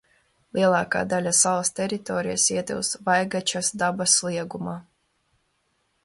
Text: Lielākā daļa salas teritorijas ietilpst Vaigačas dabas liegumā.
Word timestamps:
Lielākā 0.57 1.01
daļa 1.09 1.33
salas 1.39 1.69
teritorijas 1.79 2.45
ietilpst 2.55 2.97
Vaigačas 3.09 3.69
dabas 3.83 4.15
liegumā. 4.29 4.73